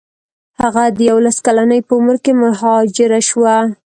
هغه 0.61 0.83
د 0.97 0.99
یوولس 1.09 1.37
کلنۍ 1.45 1.79
په 1.87 1.93
عمر 1.99 2.15
کې 2.23 2.33
مهاجره 2.41 3.19
شوه. 3.29 3.55